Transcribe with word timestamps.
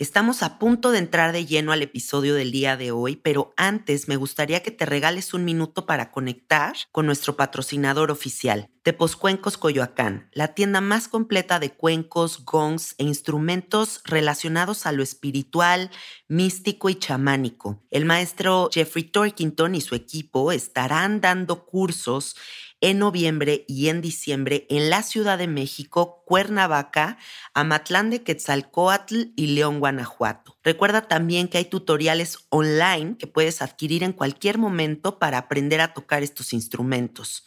Estamos 0.00 0.42
a 0.42 0.58
punto 0.58 0.90
de 0.90 0.98
entrar 0.98 1.30
de 1.30 1.46
lleno 1.46 1.70
al 1.70 1.80
episodio 1.80 2.34
del 2.34 2.50
día 2.50 2.76
de 2.76 2.90
hoy, 2.90 3.14
pero 3.14 3.54
antes 3.56 4.08
me 4.08 4.16
gustaría 4.16 4.60
que 4.60 4.72
te 4.72 4.86
regales 4.86 5.34
un 5.34 5.44
minuto 5.44 5.86
para 5.86 6.10
conectar 6.10 6.74
con 6.90 7.06
nuestro 7.06 7.36
patrocinador 7.36 8.10
oficial, 8.10 8.68
Tepos 8.82 9.16
Coyoacán, 9.16 10.28
la 10.32 10.48
tienda 10.48 10.80
más 10.80 11.06
completa 11.06 11.60
de 11.60 11.70
cuencos, 11.70 12.44
gongs 12.44 12.96
e 12.98 13.04
instrumentos 13.04 14.00
relacionados 14.04 14.84
a 14.84 14.90
lo 14.90 15.04
espiritual, 15.04 15.92
místico 16.26 16.90
y 16.90 16.96
chamánico. 16.96 17.80
El 17.92 18.04
maestro 18.04 18.70
Jeffrey 18.72 19.04
Torkington 19.04 19.76
y 19.76 19.80
su 19.80 19.94
equipo 19.94 20.50
estarán 20.50 21.20
dando 21.20 21.66
cursos 21.66 22.34
en 22.80 22.98
noviembre 22.98 23.64
y 23.68 23.88
en 23.88 24.00
diciembre 24.00 24.66
en 24.68 24.90
la 24.90 25.02
Ciudad 25.02 25.38
de 25.38 25.48
México, 25.48 26.22
Cuernavaca, 26.26 27.18
Amatlán 27.54 28.10
de 28.10 28.22
Quetzalcoatl 28.22 29.32
y 29.36 29.48
León, 29.48 29.80
Guanajuato. 29.80 30.58
Recuerda 30.62 31.08
también 31.08 31.48
que 31.48 31.58
hay 31.58 31.64
tutoriales 31.64 32.38
online 32.50 33.16
que 33.18 33.26
puedes 33.26 33.62
adquirir 33.62 34.02
en 34.02 34.12
cualquier 34.12 34.58
momento 34.58 35.18
para 35.18 35.38
aprender 35.38 35.80
a 35.80 35.94
tocar 35.94 36.22
estos 36.22 36.52
instrumentos. 36.52 37.46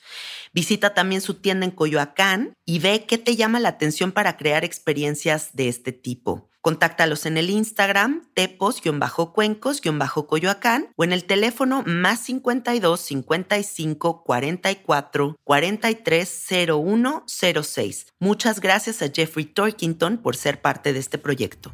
Visita 0.53 0.93
también 0.93 1.21
su 1.21 1.35
tienda 1.35 1.65
en 1.65 1.71
Coyoacán 1.71 2.53
y 2.65 2.79
ve 2.79 3.05
qué 3.07 3.17
te 3.17 3.35
llama 3.35 3.59
la 3.59 3.69
atención 3.69 4.11
para 4.11 4.37
crear 4.37 4.63
experiencias 4.63 5.55
de 5.55 5.67
este 5.67 5.91
tipo. 5.91 6.49
Contáctalos 6.67 7.25
en 7.25 7.37
el 7.37 7.49
Instagram 7.49 8.27
tepos-cuencos-coyoacán 8.33 10.89
o 10.97 11.05
en 11.05 11.13
el 11.13 11.23
teléfono 11.23 11.81
más 11.85 12.19
52 12.19 12.99
55 12.99 14.23
44 14.25 15.37
43 15.45 16.45
01 16.67 17.23
06. 17.63 18.07
Muchas 18.19 18.59
gracias 18.59 19.01
a 19.01 19.07
Jeffrey 19.07 19.45
Torkington 19.45 20.17
por 20.17 20.35
ser 20.35 20.59
parte 20.59 20.91
de 20.91 20.99
este 20.99 21.17
proyecto. 21.17 21.71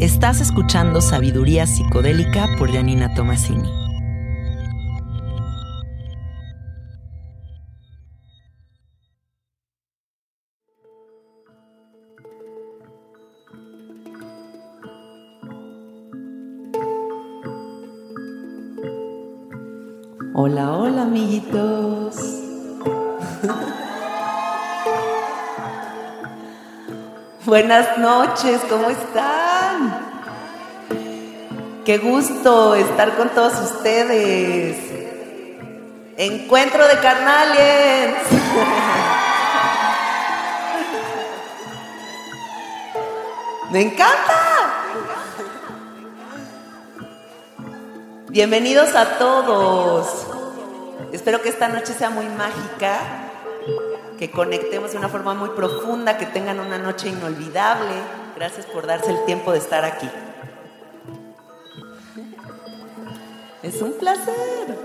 Estás 0.00 0.40
escuchando 0.40 1.00
Sabiduría 1.00 1.68
Psicodélica 1.68 2.48
por 2.58 2.72
Janina 2.72 3.14
Tomasini. 3.14 3.81
Buenas 27.46 27.96
noches, 27.96 28.60
¿cómo 28.68 28.90
están? 28.90 30.12
Qué 31.86 31.96
gusto 31.96 32.74
estar 32.74 33.16
con 33.16 33.30
todos 33.30 33.58
ustedes. 33.60 34.76
Encuentro 36.18 36.86
de 36.86 36.98
carnales. 36.98 38.14
Me 43.70 43.80
encanta. 43.80 44.74
Bienvenidos 48.28 48.94
a 48.94 49.16
todos. 49.16 50.31
Espero 51.12 51.42
que 51.42 51.50
esta 51.50 51.68
noche 51.68 51.92
sea 51.92 52.08
muy 52.08 52.24
mágica, 52.24 52.98
que 54.18 54.30
conectemos 54.30 54.92
de 54.92 54.98
una 54.98 55.10
forma 55.10 55.34
muy 55.34 55.50
profunda, 55.50 56.16
que 56.16 56.24
tengan 56.24 56.58
una 56.58 56.78
noche 56.78 57.10
inolvidable. 57.10 57.92
Gracias 58.34 58.64
por 58.64 58.86
darse 58.86 59.10
el 59.10 59.22
tiempo 59.26 59.52
de 59.52 59.58
estar 59.58 59.84
aquí. 59.84 60.10
Es 63.62 63.82
un 63.82 63.92
placer. 63.92 64.78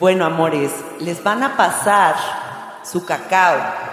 Bueno, 0.00 0.24
amores, 0.24 0.72
les 0.98 1.22
van 1.22 1.44
a 1.44 1.56
pasar 1.56 2.16
su 2.82 3.06
cacao. 3.06 3.91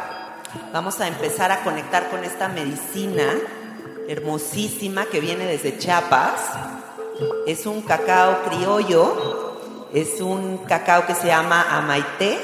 Vamos 0.74 1.00
a 1.00 1.08
empezar 1.08 1.52
a 1.52 1.64
conectar 1.64 2.10
con 2.10 2.24
esta 2.24 2.48
medicina 2.48 3.26
hermosísima 4.08 5.06
que 5.06 5.20
viene 5.20 5.46
desde 5.46 5.78
Chiapas. 5.78 6.42
Es 7.46 7.68
un 7.68 7.82
cacao 7.82 8.44
criollo, 8.44 9.90
es 9.94 10.22
un 10.22 10.58
cacao 10.60 11.06
que 11.06 11.14
se 11.14 11.28
llama 11.28 11.78
amaité. 11.78 12.40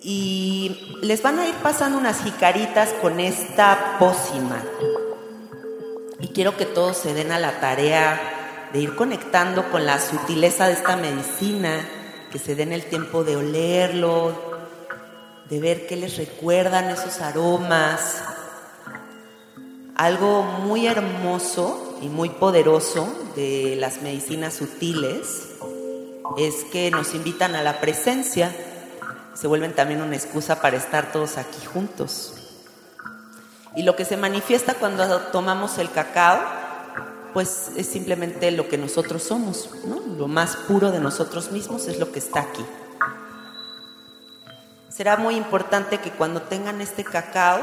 Y 0.00 0.96
les 1.02 1.22
van 1.22 1.38
a 1.40 1.46
ir 1.46 1.54
pasando 1.56 1.98
unas 1.98 2.22
jicaritas 2.22 2.94
con 3.02 3.20
esta 3.20 3.96
pócima. 3.98 4.62
Y 6.20 6.28
quiero 6.28 6.56
que 6.56 6.64
todos 6.64 6.96
se 6.96 7.12
den 7.12 7.32
a 7.32 7.38
la 7.38 7.60
tarea 7.60 8.68
de 8.72 8.80
ir 8.80 8.96
conectando 8.96 9.70
con 9.70 9.84
la 9.84 10.00
sutileza 10.00 10.68
de 10.68 10.72
esta 10.72 10.96
medicina 10.96 11.86
que 12.30 12.38
se 12.38 12.54
den 12.54 12.72
el 12.72 12.84
tiempo 12.84 13.24
de 13.24 13.36
olerlo, 13.36 14.57
de 15.48 15.60
ver 15.60 15.86
qué 15.86 15.96
les 15.96 16.16
recuerdan 16.16 16.90
esos 16.90 17.20
aromas. 17.20 18.22
Algo 19.94 20.42
muy 20.42 20.86
hermoso 20.86 21.98
y 22.02 22.08
muy 22.08 22.28
poderoso 22.28 23.08
de 23.34 23.76
las 23.76 24.02
medicinas 24.02 24.54
sutiles 24.54 25.48
es 26.36 26.64
que 26.70 26.90
nos 26.90 27.14
invitan 27.14 27.54
a 27.54 27.62
la 27.62 27.80
presencia, 27.80 28.54
se 29.34 29.46
vuelven 29.46 29.74
también 29.74 30.02
una 30.02 30.16
excusa 30.16 30.60
para 30.60 30.76
estar 30.76 31.10
todos 31.12 31.38
aquí 31.38 31.64
juntos. 31.66 32.34
Y 33.74 33.82
lo 33.82 33.96
que 33.96 34.04
se 34.04 34.16
manifiesta 34.16 34.74
cuando 34.74 35.20
tomamos 35.32 35.78
el 35.78 35.90
cacao 35.90 36.40
pues 37.32 37.70
es 37.76 37.86
simplemente 37.86 38.50
lo 38.50 38.68
que 38.68 38.78
nosotros 38.78 39.22
somos. 39.22 39.70
Lo 40.16 40.28
más 40.28 40.56
puro 40.56 40.90
de 40.90 41.00
nosotros 41.00 41.52
mismos 41.52 41.86
es 41.86 41.98
lo 41.98 42.10
que 42.10 42.18
está 42.18 42.40
aquí. 42.40 42.64
Será 44.98 45.16
muy 45.16 45.36
importante 45.36 45.98
que 45.98 46.10
cuando 46.10 46.42
tengan 46.42 46.80
este 46.80 47.04
cacao 47.04 47.60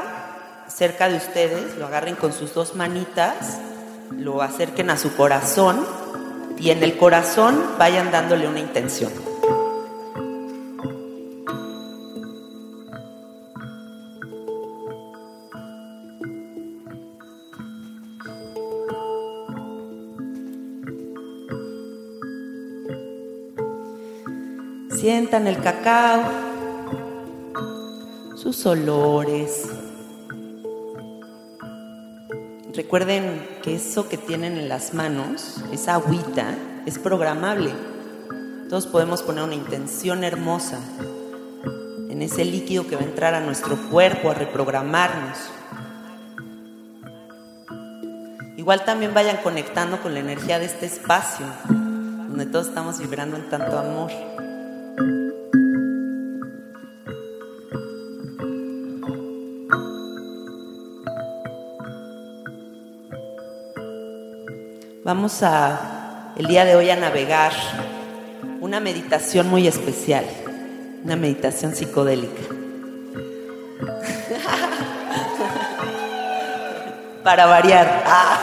cerca 0.68 1.06
de 1.10 1.18
ustedes, 1.18 1.76
lo 1.76 1.84
agarren 1.84 2.14
con 2.14 2.32
sus 2.32 2.54
dos 2.54 2.74
manitas, 2.74 3.58
lo 4.10 4.40
acerquen 4.40 4.88
a 4.88 4.96
su 4.96 5.14
corazón 5.14 5.86
y 6.56 6.70
en 6.70 6.82
el 6.82 6.96
corazón 6.96 7.62
vayan 7.78 8.10
dándole 8.10 8.48
una 8.48 8.60
intención. 8.60 9.12
Sientan 24.88 25.46
el 25.46 25.60
cacao, 25.60 26.46
sus 28.46 28.64
olores. 28.64 29.68
Recuerden 32.72 33.44
que 33.60 33.74
eso 33.74 34.08
que 34.08 34.18
tienen 34.18 34.56
en 34.56 34.68
las 34.68 34.94
manos, 34.94 35.56
esa 35.72 35.96
agüita, 35.96 36.54
es 36.86 36.96
programable. 37.00 37.72
Todos 38.68 38.86
podemos 38.86 39.24
poner 39.24 39.42
una 39.42 39.56
intención 39.56 40.22
hermosa 40.22 40.78
en 42.08 42.22
ese 42.22 42.44
líquido 42.44 42.86
que 42.86 42.94
va 42.94 43.02
a 43.02 43.06
entrar 43.06 43.34
a 43.34 43.40
nuestro 43.40 43.76
cuerpo 43.90 44.30
a 44.30 44.34
reprogramarnos. 44.34 45.38
Igual 48.56 48.84
también 48.84 49.12
vayan 49.12 49.38
conectando 49.38 50.00
con 50.00 50.14
la 50.14 50.20
energía 50.20 50.60
de 50.60 50.66
este 50.66 50.86
espacio, 50.86 51.46
donde 51.66 52.46
todos 52.46 52.68
estamos 52.68 53.00
vibrando 53.00 53.36
en 53.38 53.50
tanto 53.50 53.76
amor. 53.76 54.12
Vamos 65.06 65.42
a 65.44 66.32
el 66.34 66.48
día 66.48 66.64
de 66.64 66.74
hoy 66.74 66.90
a 66.90 66.96
navegar 66.96 67.52
una 68.58 68.80
meditación 68.80 69.48
muy 69.48 69.68
especial, 69.68 70.24
una 71.04 71.14
meditación 71.14 71.76
psicodélica. 71.76 72.42
Para 77.22 77.46
variar. 77.46 78.02
Ah. 78.04 78.40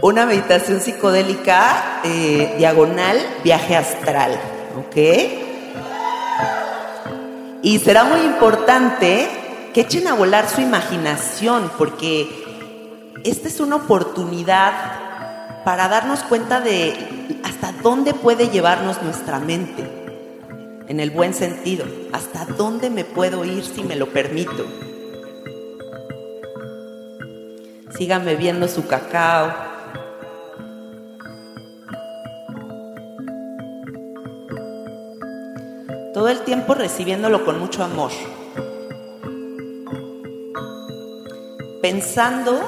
Una 0.00 0.26
meditación 0.26 0.80
psicodélica 0.80 2.02
eh, 2.04 2.54
diagonal 2.56 3.18
viaje 3.42 3.74
astral, 3.74 4.38
¿ok? 4.76 4.96
Y 7.62 7.80
será 7.80 8.04
muy 8.04 8.20
importante 8.20 9.37
que 9.72 9.82
echen 9.82 10.08
a 10.08 10.14
volar 10.14 10.48
su 10.48 10.60
imaginación, 10.60 11.70
porque 11.78 12.28
esta 13.24 13.48
es 13.48 13.60
una 13.60 13.76
oportunidad 13.76 14.72
para 15.64 15.88
darnos 15.88 16.20
cuenta 16.20 16.60
de 16.60 17.40
hasta 17.44 17.72
dónde 17.82 18.14
puede 18.14 18.48
llevarnos 18.48 19.02
nuestra 19.02 19.38
mente, 19.38 19.84
en 20.88 21.00
el 21.00 21.10
buen 21.10 21.34
sentido, 21.34 21.84
hasta 22.12 22.44
dónde 22.44 22.90
me 22.90 23.04
puedo 23.04 23.44
ir 23.44 23.64
si 23.64 23.82
me 23.82 23.96
lo 23.96 24.06
permito. 24.06 24.64
Sigan 27.96 28.24
bebiendo 28.24 28.68
su 28.68 28.86
cacao. 28.86 29.52
Todo 36.14 36.28
el 36.28 36.40
tiempo 36.40 36.74
recibiéndolo 36.74 37.44
con 37.44 37.58
mucho 37.58 37.84
amor. 37.84 38.10
Pensando 41.80 42.60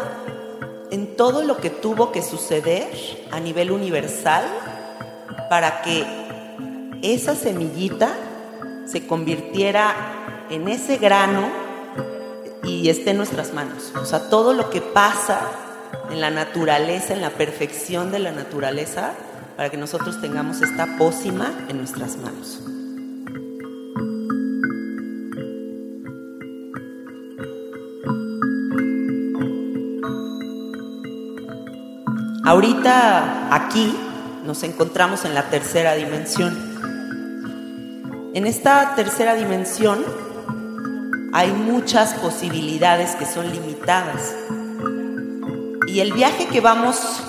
en 0.91 1.17
todo 1.17 1.43
lo 1.43 1.57
que 1.59 1.71
tuvo 1.71 2.13
que 2.13 2.23
suceder 2.23 2.89
a 3.31 3.41
nivel 3.41 3.71
universal 3.71 4.45
para 5.49 5.83
que 5.83 6.05
esa 7.03 7.35
semillita 7.35 8.11
se 8.87 9.07
convirtiera 9.07 9.95
en 10.51 10.69
ese 10.69 10.97
grano 10.97 11.49
y 12.65 12.89
esté 12.89 13.11
en 13.11 13.19
nuestras 13.19 13.55
manos. 13.55 13.93
O 14.01 14.05
sea, 14.05 14.29
todo 14.29 14.53
lo 14.53 14.71
que 14.71 14.81
pasa 14.81 15.41
en 16.11 16.21
la 16.21 16.31
naturaleza, 16.31 17.15
en 17.15 17.21
la 17.21 17.31
perfección 17.31 18.11
de 18.11 18.19
la 18.19 18.33
naturaleza, 18.33 19.13
para 19.57 19.71
que 19.71 19.77
nosotros 19.77 20.21
tengamos 20.21 20.61
esta 20.61 20.97
pócima 20.99 21.53
en 21.69 21.79
nuestras 21.79 22.17
manos. 22.17 22.61
Ahorita 32.45 33.55
aquí 33.55 33.95
nos 34.47 34.63
encontramos 34.63 35.27
en 35.27 35.35
la 35.35 35.51
tercera 35.51 35.95
dimensión. 35.95 36.71
En 38.35 38.47
esta 38.47 38.95
tercera 38.95 39.35
dimensión 39.35 40.03
hay 41.33 41.53
muchas 41.53 42.15
posibilidades 42.15 43.15
que 43.17 43.27
son 43.27 43.51
limitadas. 43.53 44.35
Y 45.87 46.01
el 46.01 46.13
viaje 46.15 46.47
que 46.47 46.61
vamos 46.63 47.23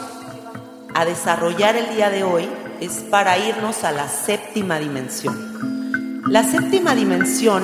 a 0.93 1.03
desarrollar 1.03 1.75
el 1.75 1.93
día 1.93 2.09
de 2.09 2.23
hoy 2.23 2.47
es 2.79 3.03
para 3.09 3.37
irnos 3.37 3.83
a 3.83 3.91
la 3.91 4.07
séptima 4.07 4.79
dimensión. 4.79 6.21
La 6.27 6.43
séptima 6.43 6.95
dimensión 6.95 7.63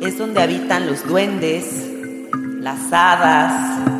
es 0.00 0.16
donde 0.16 0.42
habitan 0.42 0.86
los 0.86 1.06
duendes, 1.06 1.64
las 2.60 2.92
hadas, 2.92 3.91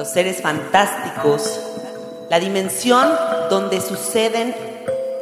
los 0.00 0.08
seres 0.08 0.40
fantásticos, 0.40 1.60
la 2.30 2.40
dimensión 2.40 3.06
donde 3.50 3.82
suceden 3.82 4.56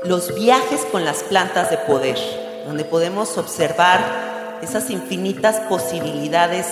los 0.04 0.32
viajes 0.36 0.86
con 0.92 1.04
las 1.04 1.24
plantas 1.24 1.68
de 1.70 1.78
poder, 1.78 2.16
donde 2.64 2.84
podemos 2.84 3.38
observar 3.38 3.98
esas 4.62 4.88
infinitas 4.90 5.58
posibilidades 5.68 6.68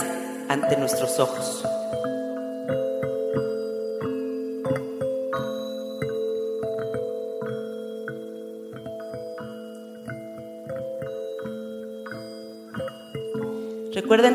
ante 0.48 0.76
nuestros 0.76 1.18
ojos. 1.18 1.64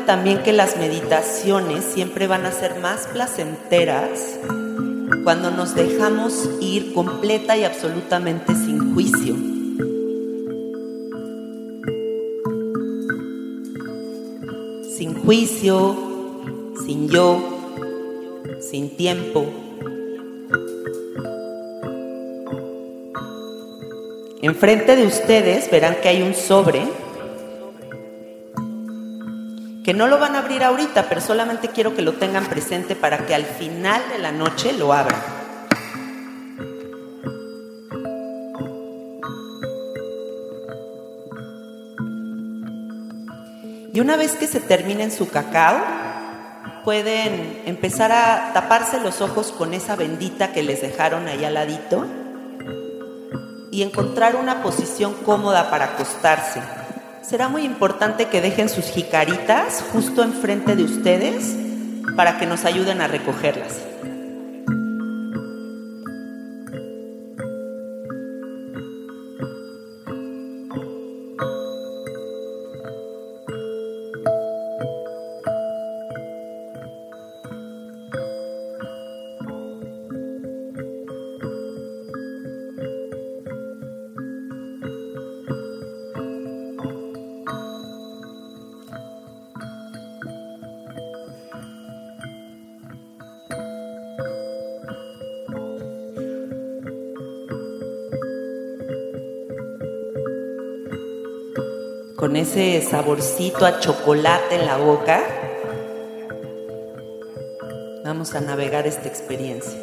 También 0.06 0.42
que 0.42 0.52
las 0.52 0.76
meditaciones 0.76 1.84
siempre 1.84 2.26
van 2.26 2.44
a 2.44 2.52
ser 2.52 2.80
más 2.80 3.06
placenteras 3.06 4.38
cuando 5.24 5.50
nos 5.50 5.74
dejamos 5.74 6.50
ir 6.60 6.92
completa 6.92 7.56
y 7.56 7.64
absolutamente 7.64 8.54
sin 8.54 8.94
juicio. 8.94 9.34
Sin 14.96 15.22
juicio, 15.24 15.96
sin 16.84 17.08
yo, 17.08 17.38
sin 18.60 18.96
tiempo. 18.96 19.46
Enfrente 24.42 24.96
de 24.96 25.06
ustedes 25.06 25.70
verán 25.70 25.96
que 26.02 26.08
hay 26.08 26.22
un 26.22 26.34
sobre 26.34 26.82
no 29.94 30.06
lo 30.06 30.18
van 30.18 30.36
a 30.36 30.40
abrir 30.40 30.62
ahorita, 30.62 31.08
pero 31.08 31.20
solamente 31.20 31.68
quiero 31.68 31.94
que 31.94 32.02
lo 32.02 32.14
tengan 32.14 32.46
presente 32.46 32.94
para 32.94 33.26
que 33.26 33.34
al 33.34 33.44
final 33.44 34.02
de 34.12 34.18
la 34.18 34.32
noche 34.32 34.72
lo 34.72 34.92
abran. 34.92 35.20
Y 43.92 44.00
una 44.00 44.16
vez 44.16 44.32
que 44.36 44.46
se 44.46 44.60
terminen 44.60 45.10
su 45.10 45.28
cacao, 45.28 45.78
pueden 46.84 47.62
empezar 47.66 48.10
a 48.12 48.52
taparse 48.54 49.00
los 49.00 49.20
ojos 49.20 49.52
con 49.52 49.74
esa 49.74 49.96
bendita 49.96 50.52
que 50.52 50.62
les 50.62 50.80
dejaron 50.80 51.28
ahí 51.28 51.44
al 51.44 51.54
ladito 51.54 52.06
y 53.70 53.82
encontrar 53.82 54.36
una 54.36 54.62
posición 54.62 55.14
cómoda 55.24 55.70
para 55.70 55.86
acostarse 55.86 56.60
será 57.22 57.48
muy 57.48 57.62
importante 57.62 58.26
que 58.26 58.40
dejen 58.40 58.68
sus 58.68 58.86
jicaritas 58.86 59.84
justo 59.92 60.22
enfrente 60.22 60.76
de 60.76 60.84
ustedes 60.84 61.56
para 62.16 62.38
que 62.38 62.46
nos 62.46 62.64
ayuden 62.64 63.00
a 63.00 63.08
recogerlas. 63.08 63.91
Ese 102.42 102.82
saborcito 102.82 103.64
a 103.64 103.78
chocolate 103.78 104.56
en 104.56 104.66
la 104.66 104.76
boca, 104.76 105.22
vamos 108.04 108.34
a 108.34 108.40
navegar 108.40 108.84
esta 108.84 109.06
experiencia. 109.06 109.78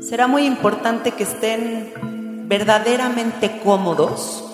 Será 0.00 0.28
muy 0.28 0.46
importante 0.46 1.10
que 1.10 1.24
estén 1.24 2.46
verdaderamente 2.48 3.60
cómodos, 3.64 4.44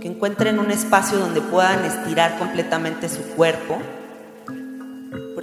que 0.00 0.08
encuentren 0.08 0.58
un 0.58 0.70
espacio 0.70 1.18
donde 1.18 1.42
puedan 1.42 1.84
estirar 1.84 2.38
completamente 2.38 3.10
su 3.10 3.22
cuerpo 3.36 3.78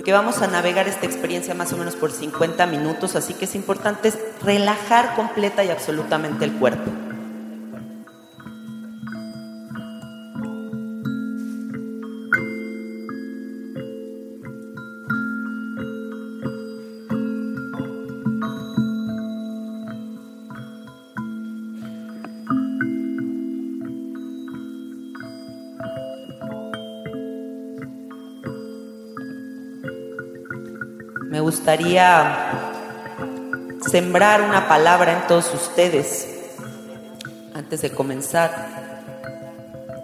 que 0.05 0.13
vamos 0.13 0.41
a 0.43 0.47
navegar 0.47 0.88
esta 0.88 1.07
experiencia 1.07 1.55
más 1.55 1.74
o 1.74 1.77
menos 1.77 1.95
por 1.95 2.12
50 2.12 2.67
minutos, 2.67 3.15
así 3.15 3.33
que 3.33 3.45
es 3.45 3.55
importante 3.55 4.13
relajar 4.43 5.15
completa 5.15 5.63
y 5.65 5.69
absolutamente 5.69 6.45
el 6.45 6.53
cuerpo. 6.53 7.04
Me 31.36 31.42
gustaría 31.42 32.50
sembrar 33.92 34.42
una 34.42 34.70
palabra 34.70 35.12
en 35.12 35.27
todos 35.27 35.54
ustedes 35.54 36.30
antes 37.54 37.82
de 37.82 37.92
comenzar. 37.92 38.51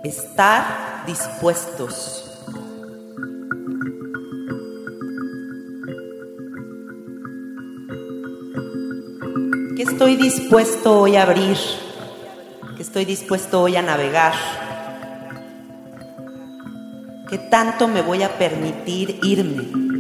Estar 0.04 1.06
dispuestos. 1.08 2.38
¿Qué 9.78 9.84
estoy 9.84 10.18
dispuesto 10.18 11.00
hoy 11.00 11.16
a 11.16 11.24
abrir? 11.24 11.56
¿Qué 12.76 12.84
estoy 12.84 13.06
dispuesto 13.06 13.62
hoy 13.62 13.78
a 13.78 13.82
navegar? 13.82 14.34
¿Qué 17.30 17.38
tanto 17.38 17.88
me 17.88 18.02
voy 18.02 18.22
a 18.22 18.38
permitir 18.38 19.18
irme? 19.24 19.91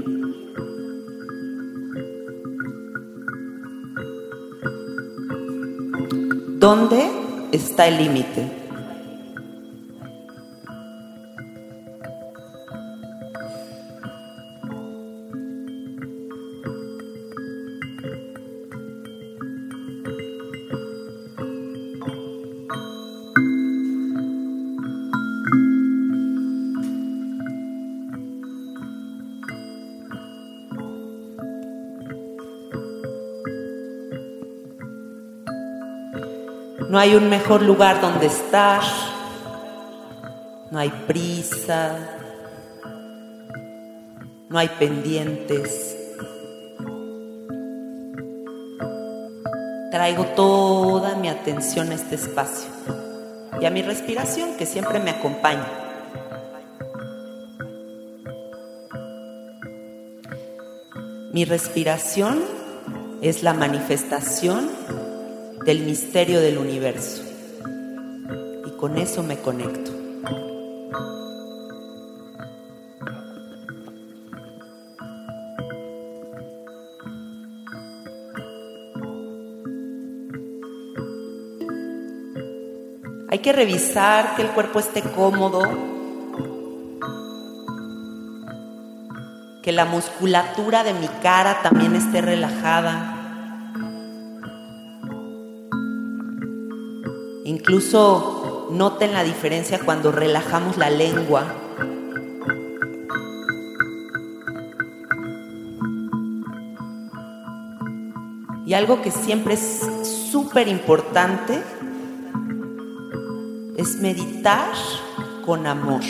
¿Dónde 6.62 7.10
está 7.52 7.88
el 7.88 7.98
límite? 7.98 8.51
Hay 37.02 37.16
un 37.16 37.30
mejor 37.30 37.64
lugar 37.64 38.00
donde 38.00 38.28
estar. 38.28 38.84
No 40.70 40.78
hay 40.78 40.90
prisa. 41.08 41.98
No 44.50 44.60
hay 44.60 44.68
pendientes. 44.68 45.98
Traigo 49.90 50.26
toda 50.36 51.16
mi 51.16 51.28
atención 51.28 51.90
a 51.90 51.96
este 51.96 52.14
espacio 52.14 52.70
y 53.60 53.66
a 53.66 53.72
mi 53.72 53.82
respiración 53.82 54.56
que 54.56 54.68
siempre 54.68 55.00
me 55.00 55.10
acompaña. 55.10 55.68
Mi 61.34 61.46
respiración 61.46 62.44
es 63.24 63.42
la 63.42 63.56
manifestación 63.56 64.70
del 65.66 65.82
misterio 65.82 66.42
del 66.42 66.58
universo. 66.58 67.24
Y 68.66 68.72
con 68.78 68.98
eso 68.98 69.22
me 69.24 69.38
conecto. 69.38 69.92
Hay 83.30 83.40
que 83.40 83.54
revisar 83.54 84.36
que 84.36 84.42
el 84.42 84.50
cuerpo 84.50 84.80
esté 84.80 85.02
cómodo, 85.02 85.62
que 89.62 89.72
la 89.72 89.86
musculatura 89.86 90.84
de 90.84 90.94
mi 90.94 91.08
cara 91.22 91.62
también 91.62 91.96
esté 91.96 92.22
relajada. 92.22 93.21
Incluso 97.72 98.68
noten 98.70 99.14
la 99.14 99.24
diferencia 99.24 99.80
cuando 99.80 100.12
relajamos 100.12 100.76
la 100.76 100.90
lengua. 100.90 101.46
Y 108.66 108.74
algo 108.74 109.02
que 109.02 109.10
siempre 109.10 109.54
es 109.54 109.90
súper 110.34 110.68
importante 110.68 111.64
es 113.78 113.96
meditar 114.02 114.74
con 115.46 115.66
amor. 115.66 116.02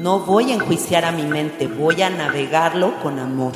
No 0.00 0.18
voy 0.18 0.50
a 0.50 0.54
enjuiciar 0.54 1.04
a 1.04 1.12
mi 1.12 1.22
mente, 1.22 1.68
voy 1.68 2.02
a 2.02 2.10
navegarlo 2.10 3.00
con 3.04 3.20
amor. 3.20 3.52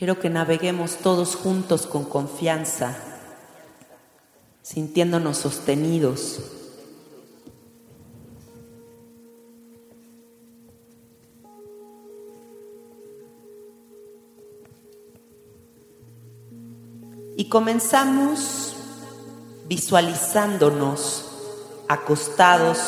Quiero 0.00 0.18
que 0.18 0.30
naveguemos 0.30 0.96
todos 0.96 1.36
juntos 1.36 1.86
con 1.86 2.04
confianza, 2.04 2.96
sintiéndonos 4.62 5.36
sostenidos. 5.36 6.40
Y 17.36 17.50
comenzamos 17.50 18.76
visualizándonos 19.68 21.26
acostados 21.88 22.78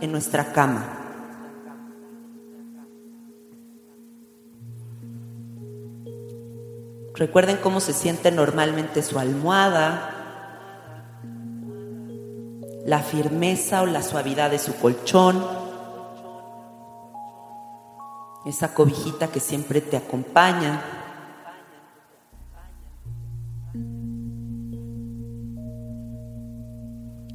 en 0.00 0.10
nuestra 0.10 0.54
cama. 0.54 1.01
Recuerden 7.22 7.58
cómo 7.58 7.78
se 7.78 7.92
siente 7.92 8.32
normalmente 8.32 9.00
su 9.00 9.16
almohada, 9.16 10.10
la 12.84 12.98
firmeza 12.98 13.82
o 13.82 13.86
la 13.86 14.02
suavidad 14.02 14.50
de 14.50 14.58
su 14.58 14.74
colchón, 14.74 15.40
esa 18.44 18.74
cobijita 18.74 19.28
que 19.28 19.38
siempre 19.38 19.80
te 19.80 19.96
acompaña. 19.96 20.82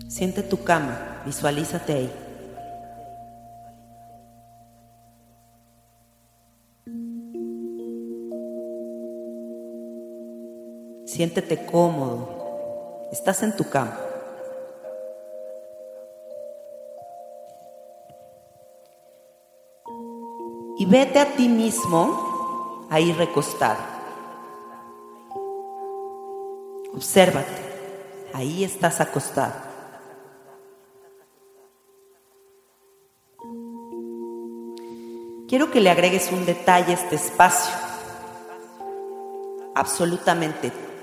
Siente 0.10 0.44
tu 0.44 0.66
cama, 0.66 1.22
visualízate 1.26 1.94
ahí. 1.94 2.27
Siéntete 11.18 11.66
cómodo. 11.66 13.10
Estás 13.12 13.42
en 13.42 13.56
tu 13.56 13.68
cama. 13.68 13.98
Y 20.78 20.86
vete 20.86 21.18
a 21.18 21.26
ti 21.36 21.50
mismo 21.50 22.86
ahí 22.92 23.12
recostado. 23.14 23.80
Obsérvate. 26.94 27.64
Ahí 28.36 28.64
estás 28.64 29.02
acostado. 29.02 29.56
Quiero 35.48 35.72
que 35.72 35.82
le 35.82 35.90
agregues 35.90 36.32
un 36.32 36.46
detalle 36.46 36.92
a 36.92 36.96
este 36.96 37.16
espacio. 37.16 37.74
Absolutamente 39.74 40.86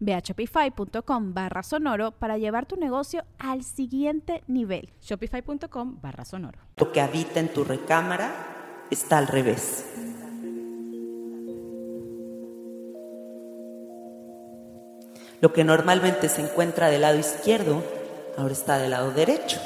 Ve 0.00 0.14
a 0.14 0.20
shopify.com 0.20 1.34
barra 1.34 1.62
sonoro 1.62 2.12
para 2.12 2.38
llevar 2.38 2.66
tu 2.66 2.76
negocio 2.76 3.24
al 3.38 3.62
siguiente 3.62 4.42
nivel. 4.46 4.92
Shopify.com 5.00 6.00
barra 6.00 6.24
sonoro. 6.24 6.58
Lo 6.76 6.92
que 6.92 7.00
habita 7.00 7.40
en 7.40 7.52
tu 7.52 7.64
recámara 7.64 8.86
está 8.90 9.18
al 9.18 9.28
revés. 9.28 9.86
Lo 15.40 15.52
que 15.52 15.64
normalmente 15.64 16.28
se 16.28 16.40
encuentra 16.40 16.88
del 16.88 17.00
lado 17.00 17.18
izquierdo, 17.18 17.82
ahora 18.38 18.52
está 18.52 18.78
del 18.78 18.92
lado 18.92 19.10
derecho. 19.10 19.58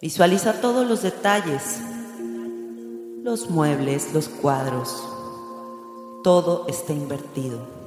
Visualiza 0.00 0.60
todos 0.60 0.86
los 0.86 1.02
detalles, 1.02 1.80
los 3.22 3.50
muebles, 3.50 4.12
los 4.12 4.28
cuadros, 4.28 5.02
todo 6.22 6.66
está 6.68 6.92
invertido. 6.92 7.78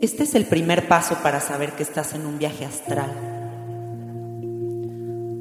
Este 0.00 0.24
es 0.24 0.34
el 0.34 0.46
primer 0.46 0.88
paso 0.88 1.16
para 1.22 1.40
saber 1.40 1.72
que 1.72 1.84
estás 1.84 2.14
en 2.14 2.26
un 2.26 2.38
viaje 2.38 2.64
astral. 2.64 3.10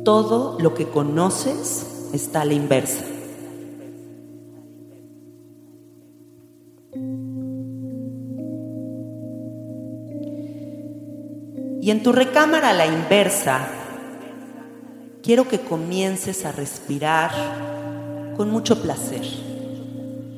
Todo 0.06 0.60
lo 0.60 0.76
que 0.76 0.88
conoces 0.88 2.10
está 2.14 2.42
a 2.42 2.46
la 2.46 2.54
inversa. 2.54 3.11
Y 11.82 11.90
en 11.90 12.04
tu 12.04 12.12
recámara 12.12 12.74
la 12.74 12.86
inversa, 12.86 13.68
quiero 15.24 15.48
que 15.48 15.60
comiences 15.60 16.46
a 16.46 16.52
respirar 16.52 17.32
con 18.36 18.52
mucho 18.52 18.82
placer. 18.82 19.22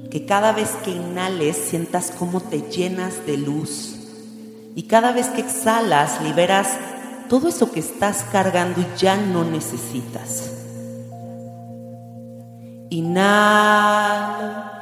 Que 0.10 0.26
cada 0.26 0.52
vez 0.52 0.70
que 0.86 0.92
inhales 0.92 1.58
sientas 1.58 2.12
cómo 2.18 2.40
te 2.40 2.62
llenas 2.62 3.26
de 3.26 3.38
luz. 3.38 4.00
Y 4.76 4.84
cada 4.84 5.12
vez 5.12 5.28
que 5.30 5.42
exhalas 5.42 6.22
liberas 6.22 6.70
todo 7.30 7.48
eso 7.50 7.72
que 7.72 7.80
estás 7.80 8.24
cargando 8.32 8.80
y 8.80 8.86
ya 8.98 9.18
no 9.18 9.44
necesitas. 9.44 10.52
Inhala 12.90 14.73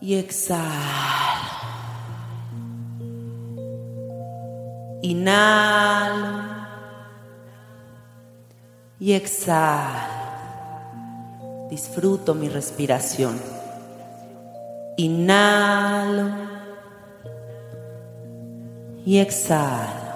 y 0.00 0.14
exhala. 0.14 1.18
Inhalo 5.02 6.42
y 9.00 9.12
exhalo. 9.12 10.18
Disfruto 11.70 12.34
mi 12.34 12.48
respiración. 12.48 13.40
Inhalo 14.96 16.30
y 19.04 19.18
exhalo. 19.18 20.08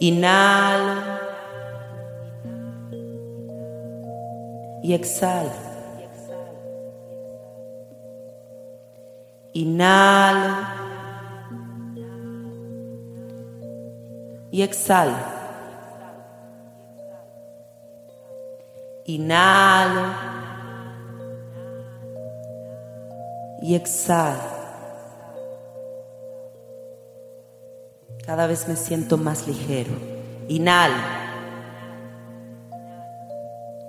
Inhalo 0.00 1.02
y 4.82 4.92
exhalo. 4.92 5.67
Inhalo 9.58 10.54
y 14.52 14.62
exhala. 14.62 15.18
Inhalo 19.06 20.12
y 23.62 23.74
exhalo. 23.74 24.38
Cada 28.24 28.46
vez 28.46 28.68
me 28.68 28.76
siento 28.76 29.16
más 29.16 29.48
ligero. 29.48 29.90
Inhalo 30.46 31.02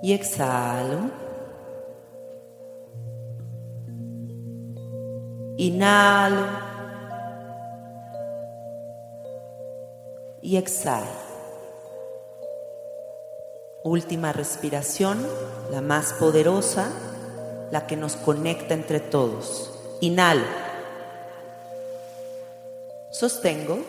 y 0.02 0.14
exhalo. 0.14 1.19
Inhalo 5.60 6.46
y 10.40 10.56
exhala. 10.56 11.04
Última 13.84 14.32
respiración, 14.32 15.18
la 15.70 15.82
más 15.82 16.14
poderosa, 16.14 16.90
la 17.70 17.86
que 17.86 17.98
nos 17.98 18.16
conecta 18.16 18.72
entre 18.72 19.00
todos. 19.00 19.70
Inhalo. 20.00 20.46
Sostengo 23.10 23.80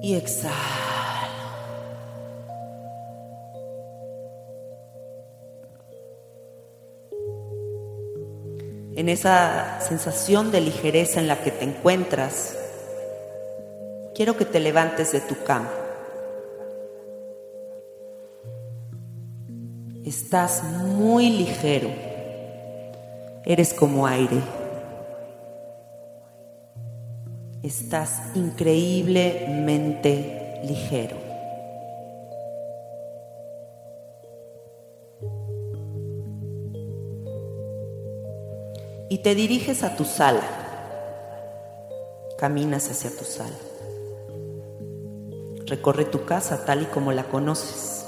y 0.00 0.14
exhalo. 0.14 0.87
En 8.98 9.08
esa 9.08 9.80
sensación 9.80 10.50
de 10.50 10.60
ligereza 10.60 11.20
en 11.20 11.28
la 11.28 11.40
que 11.40 11.52
te 11.52 11.64
encuentras, 11.64 12.58
quiero 14.12 14.36
que 14.36 14.44
te 14.44 14.58
levantes 14.58 15.12
de 15.12 15.20
tu 15.20 15.40
cama. 15.44 15.70
Estás 20.04 20.64
muy 20.64 21.30
ligero. 21.30 21.90
Eres 23.44 23.72
como 23.72 24.04
aire. 24.04 24.40
Estás 27.62 28.20
increíblemente 28.34 30.60
ligero. 30.64 31.27
Y 39.18 39.22
te 39.22 39.34
diriges 39.34 39.82
a 39.82 39.96
tu 39.96 40.04
sala. 40.04 40.44
Caminas 42.38 42.88
hacia 42.88 43.10
tu 43.10 43.24
sala. 43.24 43.56
Recorre 45.66 46.04
tu 46.04 46.24
casa 46.24 46.64
tal 46.64 46.82
y 46.82 46.84
como 46.84 47.10
la 47.10 47.24
conoces. 47.24 48.06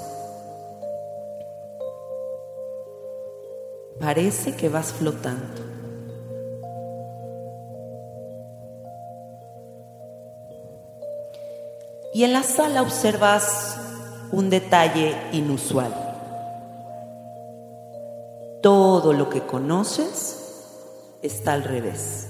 Parece 3.99 4.55
que 4.55 4.69
vas 4.69 4.93
flotando. 4.93 5.61
Y 12.13 12.23
en 12.23 12.31
la 12.31 12.43
sala 12.43 12.81
observas 12.81 13.75
un 14.31 14.49
detalle 14.49 15.17
inusual. 15.33 15.93
Todo 18.61 19.11
lo 19.11 19.29
que 19.29 19.41
conoces 19.41 20.40
está 21.21 21.53
al 21.53 21.63
revés. 21.63 22.27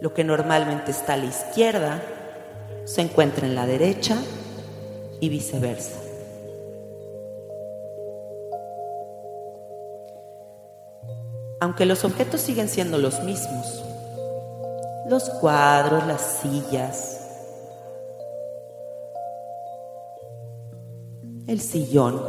Lo 0.00 0.14
que 0.14 0.24
normalmente 0.24 0.90
está 0.90 1.14
a 1.14 1.16
la 1.16 1.26
izquierda 1.26 2.00
se 2.84 3.02
encuentra 3.02 3.46
en 3.46 3.54
la 3.54 3.66
derecha 3.66 4.16
y 5.20 5.28
viceversa. 5.28 6.00
Aunque 11.60 11.84
los 11.84 12.04
objetos 12.04 12.40
siguen 12.40 12.68
siendo 12.68 12.98
los 12.98 13.20
mismos, 13.24 13.84
los 15.08 15.28
cuadros, 15.28 16.06
las 16.06 16.20
sillas, 16.20 17.18
el 21.48 21.60
sillón, 21.60 22.22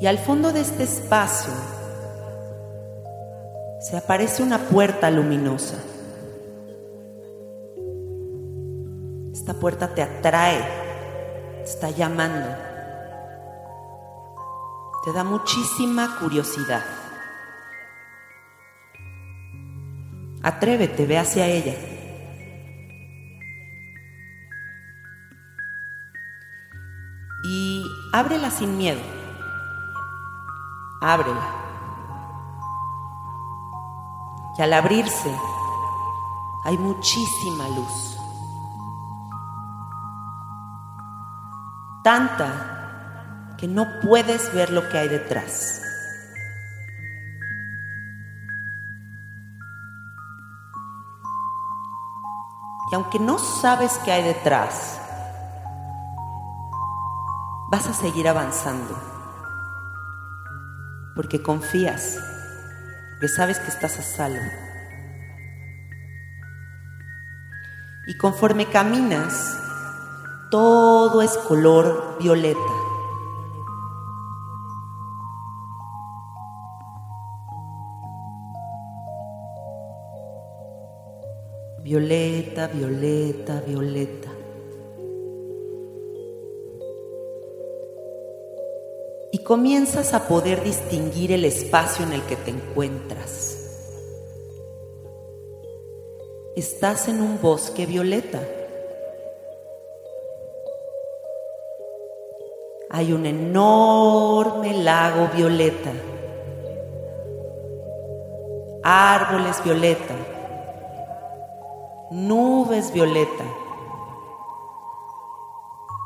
Y 0.00 0.06
al 0.06 0.18
fondo 0.18 0.52
de 0.52 0.60
este 0.60 0.84
espacio 0.84 1.52
se 3.80 3.96
aparece 3.96 4.44
una 4.44 4.58
puerta 4.58 5.10
luminosa. 5.10 5.76
Esta 9.32 9.54
puerta 9.54 9.94
te 9.94 10.02
atrae, 10.02 10.60
te 11.58 11.64
está 11.64 11.90
llamando, 11.90 12.46
te 15.04 15.12
da 15.12 15.24
muchísima 15.24 16.16
curiosidad. 16.20 16.84
Atrévete, 20.42 21.06
ve 21.06 21.18
hacia 21.18 21.46
ella. 21.46 21.74
Y 27.44 27.84
ábrela 28.12 28.50
sin 28.50 28.76
miedo 28.76 29.17
ábrela. 31.00 31.54
Y 34.56 34.62
al 34.62 34.72
abrirse 34.72 35.34
hay 36.64 36.76
muchísima 36.78 37.68
luz. 37.68 38.18
Tanta 42.02 43.54
que 43.56 43.68
no 43.68 43.86
puedes 44.00 44.52
ver 44.54 44.70
lo 44.70 44.88
que 44.88 44.98
hay 44.98 45.08
detrás. 45.08 45.82
Y 52.90 52.94
aunque 52.94 53.18
no 53.18 53.38
sabes 53.38 53.98
qué 54.04 54.12
hay 54.12 54.22
detrás, 54.22 54.98
vas 57.70 57.86
a 57.86 57.92
seguir 57.92 58.26
avanzando 58.26 59.17
porque 61.18 61.42
confías, 61.42 62.16
porque 63.20 63.26
sabes 63.26 63.58
que 63.58 63.66
estás 63.66 63.98
a 63.98 64.02
salvo. 64.02 64.38
Y 68.06 68.16
conforme 68.18 68.66
caminas, 68.66 69.58
todo 70.48 71.20
es 71.20 71.36
color 71.38 72.18
violeta. 72.20 72.60
Violeta, 81.82 82.68
violeta, 82.68 83.60
violeta. 83.66 84.27
Y 89.30 89.38
comienzas 89.38 90.14
a 90.14 90.26
poder 90.26 90.62
distinguir 90.62 91.32
el 91.32 91.44
espacio 91.44 92.04
en 92.04 92.12
el 92.12 92.22
que 92.22 92.36
te 92.36 92.50
encuentras. 92.50 93.56
Estás 96.56 97.08
en 97.08 97.20
un 97.20 97.40
bosque 97.40 97.86
violeta. 97.86 98.40
Hay 102.90 103.12
un 103.12 103.26
enorme 103.26 104.82
lago 104.82 105.28
violeta, 105.36 105.92
árboles 108.82 109.62
violeta, 109.62 110.14
nubes 112.10 112.90
violeta, 112.92 113.44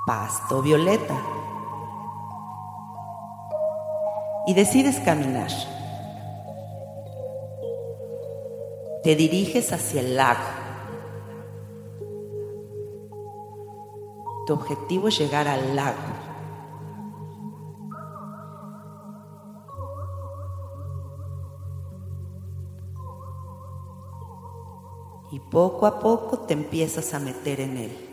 pasto 0.05 0.61
violeta 0.61 1.42
y 4.47 4.55
decides 4.55 4.99
caminar. 5.01 5.51
Te 9.03 9.17
diriges 9.17 9.73
hacia 9.73 10.01
el 10.01 10.17
lago. 10.17 10.41
Tu 14.47 14.53
objetivo 14.53 15.09
es 15.09 15.19
llegar 15.19 15.49
al 15.49 15.77
lago. 15.77 15.97
Y 25.31 25.41
poco 25.41 25.87
a 25.87 25.99
poco 25.99 26.41
te 26.41 26.53
empiezas 26.53 27.15
a 27.15 27.19
meter 27.19 27.61
en 27.61 27.77
él. 27.79 28.12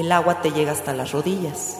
El 0.00 0.12
agua 0.12 0.40
te 0.40 0.52
llega 0.52 0.72
hasta 0.72 0.92
las 0.92 1.12
rodillas. 1.12 1.78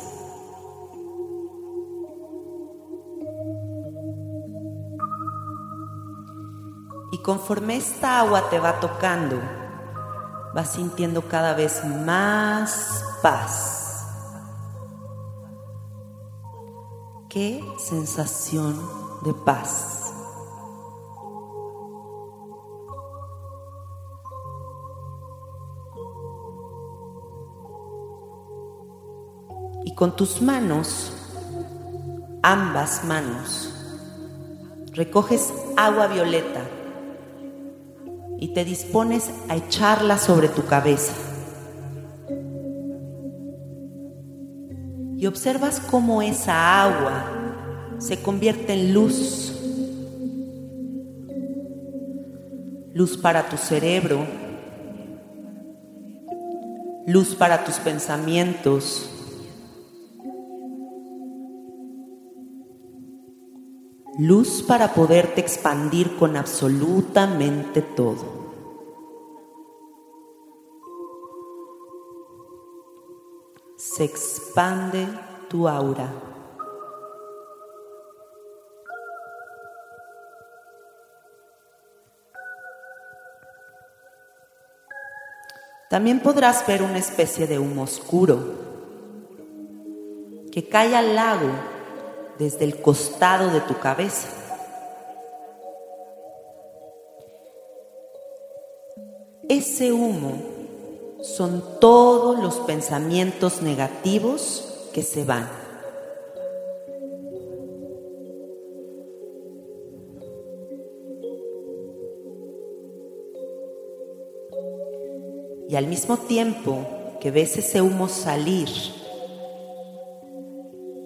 Y 7.11 7.19
conforme 7.19 7.77
esta 7.77 8.21
agua 8.21 8.51
te 8.51 8.59
va 8.59 8.81
tocando, 8.81 9.39
vas 10.55 10.73
sintiendo 10.73 11.23
cada 11.23 11.55
vez 11.55 11.85
más 11.85 13.05
paz. 13.23 14.07
Qué 17.29 17.65
sensación 17.79 18.79
de 19.23 19.35
paz. 19.35 19.98
Con 29.99 30.15
tus 30.15 30.41
manos, 30.41 31.13
ambas 32.41 33.05
manos, 33.05 33.69
recoges 34.93 35.53
agua 35.77 36.07
violeta 36.07 36.61
y 38.39 38.55
te 38.55 38.65
dispones 38.65 39.29
a 39.49 39.57
echarla 39.57 40.17
sobre 40.17 40.49
tu 40.51 40.65
cabeza. 40.67 41.15
Y 45.17 45.27
observas 45.27 45.81
cómo 45.81 46.23
esa 46.23 46.85
agua 46.85 47.25
se 47.99 48.23
convierte 48.23 48.75
en 48.75 48.95
luz. 48.95 49.53
Luz 52.95 53.17
para 53.17 53.49
tu 53.49 53.57
cerebro, 53.57 54.25
luz 57.05 57.35
para 57.35 57.65
tus 57.65 57.79
pensamientos, 57.81 59.11
luz 64.19 64.65
para 64.65 64.95
poderte 64.95 65.41
expandir 65.41 66.17
con 66.17 66.37
absolutamente 66.37 67.83
todo. 67.83 68.49
Se 73.77 74.03
expande 74.03 75.07
tu 75.49 75.69
aura. 75.69 76.13
También 85.89 86.21
podrás 86.21 86.67
ver 86.67 86.83
una 86.83 86.99
especie 86.99 87.47
de 87.47 87.61
humo 87.61 87.85
oscuro 87.85 88.67
que 90.51 90.69
cae 90.69 90.97
al 90.97 91.15
lago 91.15 91.78
desde 92.39 92.65
el 92.65 92.81
costado 92.81 93.51
de 93.51 93.61
tu 93.61 93.79
cabeza. 93.79 94.29
Ese 99.49 99.93
humo 99.93 100.35
son 101.23 101.65
todos 101.81 102.39
los 102.39 102.57
pensamientos 102.61 103.63
negativos 103.63 104.91
que 104.93 105.03
se 105.03 105.25
van. 105.25 105.49
Y 115.69 115.77
al 115.77 115.87
mismo 115.87 116.17
tiempo 116.17 116.87
que 117.21 117.31
ves 117.31 117.59
ese 117.59 117.83
humo 117.83 118.09
salir, 118.09 118.69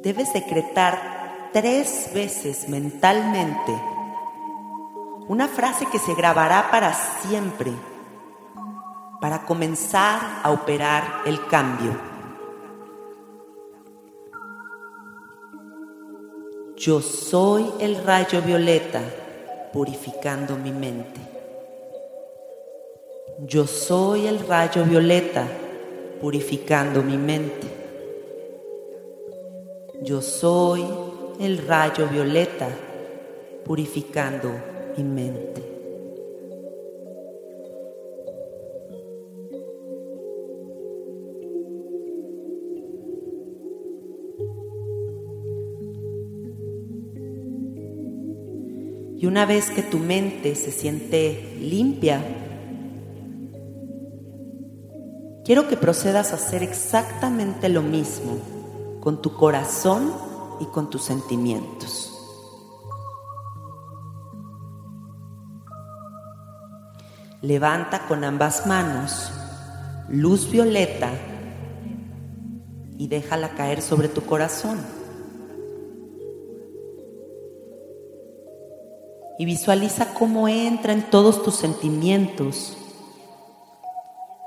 debes 0.03 0.33
decretar 0.33 1.22
tres 1.53 2.11
veces 2.15 2.69
mentalmente 2.69 3.73
una 5.29 5.49
frase 5.49 5.87
que 5.87 5.99
se 5.99 6.15
grabará 6.15 6.71
para 6.71 6.93
siempre 6.95 7.73
para 9.21 9.45
comenzar 9.47 10.41
a 10.43 10.51
operar 10.51 11.23
el 11.27 11.47
cambio. 11.47 11.97
Yo 16.77 17.01
soy 17.01 17.71
el 17.79 18.03
rayo 18.03 18.43
violeta 18.43 19.01
purificando 19.73 20.57
mi 20.57 20.73
mente. 20.73 21.21
Yo 23.47 23.69
soy 23.69 24.27
el 24.27 24.41
rayo 24.49 24.85
violeta 24.85 25.47
purificando 26.21 27.03
mi 27.03 27.17
mente. 27.17 27.69
Yo 30.03 30.21
soy 30.21 30.85
el 31.40 31.59
rayo 31.59 32.09
violeta 32.09 32.68
purificando 33.64 34.51
mi 34.97 35.05
mente. 35.05 35.62
Y 49.16 49.27
una 49.27 49.47
vez 49.47 49.71
que 49.71 49.83
tu 49.83 49.99
mente 49.99 50.57
se 50.57 50.73
siente 50.73 51.57
limpia, 51.61 52.21
quiero 55.45 55.68
que 55.68 55.77
procedas 55.77 56.33
a 56.33 56.35
hacer 56.35 56.64
exactamente 56.64 57.68
lo 57.68 57.83
mismo 57.83 58.38
con 59.01 59.23
tu 59.23 59.37
corazón 59.37 60.32
y 60.62 60.66
con 60.66 60.88
tus 60.88 61.03
sentimientos. 61.03 62.09
Levanta 67.42 68.07
con 68.07 68.25
ambas 68.25 68.66
manos 68.66 69.31
luz 70.09 70.51
violeta 70.51 71.11
y 72.96 73.09
déjala 73.09 73.55
caer 73.55 73.83
sobre 73.83 74.09
tu 74.09 74.22
corazón. 74.22 74.79
y 79.38 79.44
visualiza 79.44 80.14
cómo 80.14 80.46
entra 80.46 80.92
en 80.92 81.11
todos 81.11 81.42
tus 81.42 81.57
sentimientos 81.57 82.77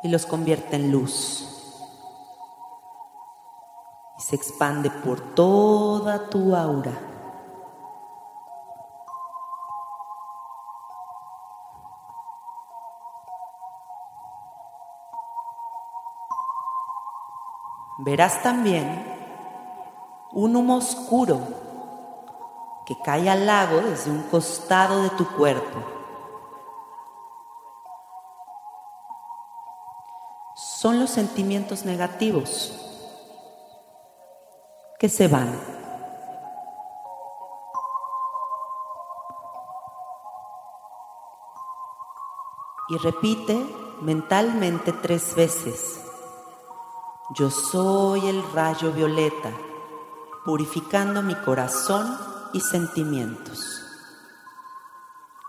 y 0.03 0.07
los 0.07 0.25
convierte 0.25 0.77
en 0.77 0.89
luz. 0.89 1.54
Y 4.17 4.21
se 4.21 4.35
expande 4.35 4.89
por 4.89 5.19
toda 5.35 6.29
tu 6.29 6.55
aura. 6.55 6.93
Verás 17.97 18.43
también 18.43 19.03
un 20.31 20.55
humo 20.55 20.75
oscuro 20.75 21.39
que 22.85 22.97
cae 22.99 23.29
al 23.29 23.45
lago 23.45 23.77
desde 23.77 24.11
un 24.11 24.23
costado 24.23 25.01
de 25.01 25.09
tu 25.11 25.25
cuerpo. 25.35 25.79
Son 30.55 30.99
los 30.99 31.09
sentimientos 31.09 31.83
negativos 31.83 32.94
que 34.99 35.09
se 35.09 35.27
van. 35.27 35.59
Y 42.87 42.97
repite 42.97 43.65
mentalmente 44.01 44.91
tres 44.93 45.35
veces. 45.35 46.01
Yo 47.33 47.49
soy 47.49 48.27
el 48.27 48.43
rayo 48.53 48.91
violeta, 48.91 49.51
purificando 50.45 51.23
mi 51.23 51.33
corazón 51.33 52.15
y 52.53 52.59
sentimientos. 52.59 53.81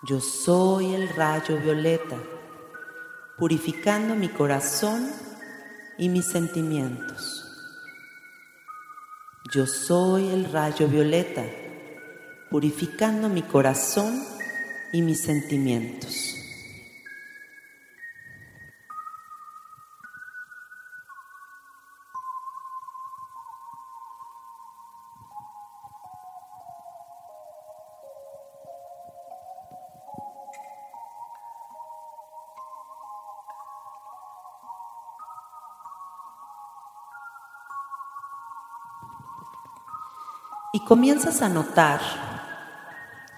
Yo 0.03 0.21
soy 0.21 0.95
el 0.95 1.09
rayo 1.11 1.59
violeta, 1.59 2.17
purificando 3.37 4.15
mi 4.15 4.29
corazón 4.29 5.11
y 5.99 6.09
mis 6.09 6.27
sentimientos. 6.27 7.36
Yo 9.57 9.67
soy 9.67 10.29
el 10.29 10.53
rayo 10.53 10.87
violeta, 10.87 11.43
purificando 12.51 13.31
mi 13.31 13.41
corazón 13.41 14.23
y 14.93 15.01
mis 15.01 15.23
sentimientos. 15.23 16.36
Comienzas 40.87 41.43
a 41.43 41.49
notar 41.49 42.01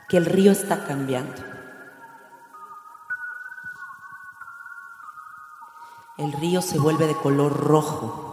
que 0.06 0.18
el 0.18 0.26
río 0.26 0.52
está 0.52 0.84
cambiando. 0.84 1.42
El 6.18 6.32
río 6.32 6.61
se 6.61 6.78
vuelve 6.78 7.06
de 7.06 7.14
color 7.14 7.56
rojo, 7.56 8.24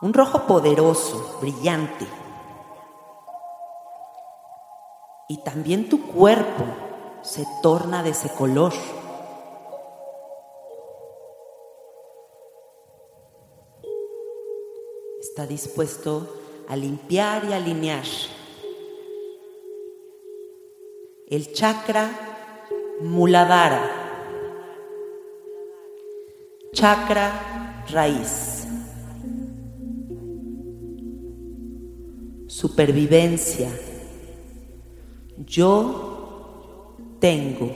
un 0.00 0.14
rojo 0.14 0.46
poderoso, 0.46 1.38
brillante. 1.40 2.06
Y 5.28 5.42
también 5.42 5.90
tu 5.90 6.06
cuerpo 6.06 6.64
se 7.22 7.46
torna 7.62 8.02
de 8.02 8.10
ese 8.10 8.30
color. 8.30 8.72
Está 15.20 15.44
dispuesto 15.46 16.47
a 16.68 16.76
limpiar 16.76 17.44
y 17.48 17.52
alinear. 17.52 18.04
El 21.26 21.52
chakra 21.52 22.10
Muladhara, 23.00 23.90
chakra 26.72 27.84
raíz, 27.90 28.66
supervivencia. 32.48 33.70
Yo 35.46 36.96
tengo. 37.20 37.72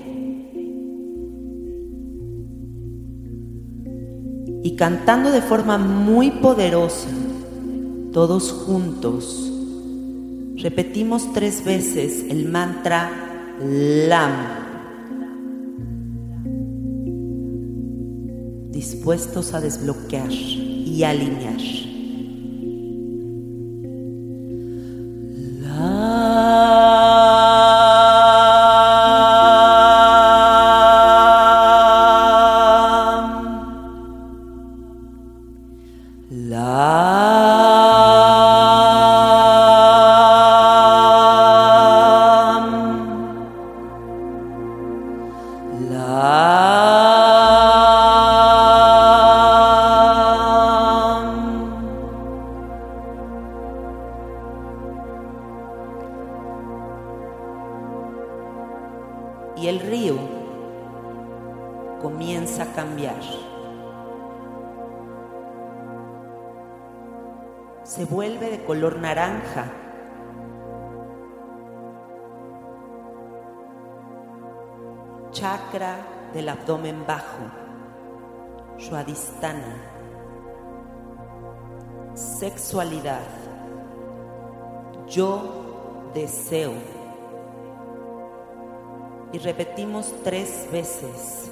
Y 4.65 4.75
cantando 4.77 5.31
de 5.31 5.41
forma 5.41 5.79
muy 5.79 6.33
poderosa, 6.33 7.09
todos 8.13 8.53
juntos, 8.53 9.51
repetimos 10.57 11.33
tres 11.33 11.65
veces 11.65 12.25
el 12.29 12.49
mantra 12.49 13.11
LAM, 13.61 14.33
dispuestos 18.71 19.55
a 19.55 19.61
desbloquear 19.61 20.31
y 20.31 21.05
alinear. 21.05 21.82
Swadhisthana, 78.79 79.77
sexualidad, 82.15 83.27
yo 85.09 86.11
deseo. 86.15 86.73
Y 89.33 89.39
repetimos 89.39 90.15
tres 90.23 90.69
veces. 90.71 91.51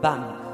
Vamos 0.00 0.51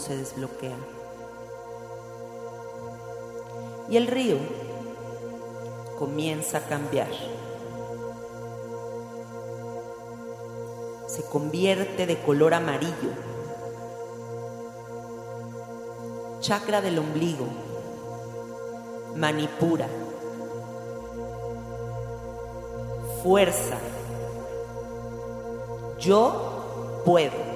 se 0.00 0.16
desbloquea. 0.16 0.76
Y 3.90 3.96
el 3.96 4.06
río 4.06 4.36
comienza 5.98 6.58
a 6.58 6.60
cambiar. 6.62 7.08
Se 11.06 11.22
convierte 11.24 12.06
de 12.06 12.20
color 12.22 12.54
amarillo. 12.54 13.10
Chakra 16.40 16.80
del 16.80 16.98
ombligo. 16.98 17.46
Manipura. 19.16 19.88
Fuerza. 23.22 23.76
Yo 25.98 27.02
puedo. 27.04 27.49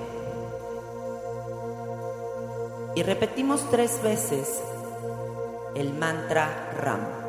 Y 2.95 3.03
repetimos 3.03 3.69
tres 3.71 4.01
veces 4.03 4.63
el 5.75 5.93
mantra 5.95 6.73
Ram. 6.79 7.24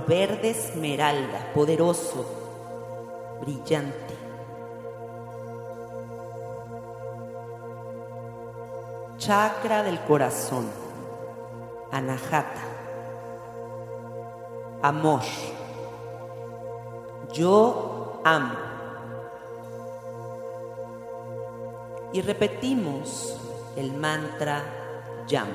Verde 0.00 0.50
esmeralda, 0.50 1.52
poderoso, 1.54 2.24
brillante. 3.40 4.14
Chakra 9.18 9.82
del 9.82 10.00
corazón, 10.00 10.68
anahata, 11.90 12.62
amor. 14.82 15.22
Yo 17.32 18.20
amo. 18.24 18.54
Y 22.12 22.20
repetimos 22.20 23.36
el 23.76 23.92
mantra 23.94 24.62
Yam. 25.26 25.48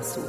Azul. 0.00 0.24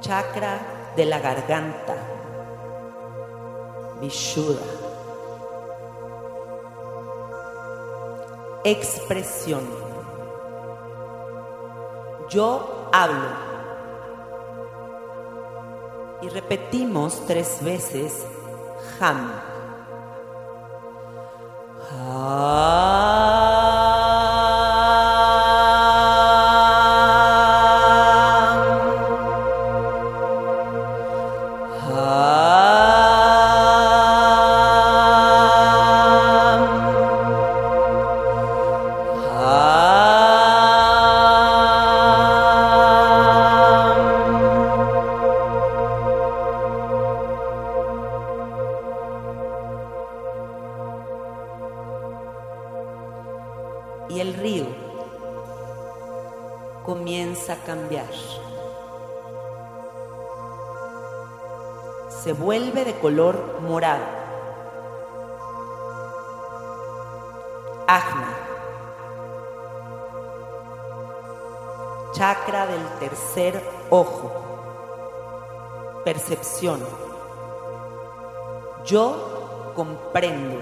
Chakra 0.00 0.58
de 0.96 1.04
la 1.04 1.18
garganta. 1.18 1.96
Vishuddha. 4.00 4.66
Expresión. 8.64 9.64
Yo 12.28 12.88
hablo 12.92 13.48
y 16.20 16.28
repetimos 16.28 17.24
tres 17.26 17.58
veces 17.62 18.26
Ham. 19.00 19.47
Color 63.08 63.62
morado. 63.62 64.04
Ajna. 67.86 68.28
Chakra 72.12 72.66
del 72.66 72.86
tercer 73.00 73.64
ojo. 73.88 74.30
Percepción. 76.04 76.80
Yo 78.84 79.72
comprendo 79.74 80.58